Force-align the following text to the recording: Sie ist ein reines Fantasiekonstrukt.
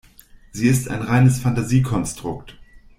Sie 0.51 0.67
ist 0.67 0.87
ein 0.89 1.03
reines 1.03 1.39
Fantasiekonstrukt. 1.41 2.57